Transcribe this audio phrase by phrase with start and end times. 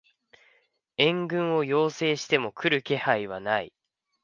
[0.97, 3.71] 援軍を要請しても来る気配はない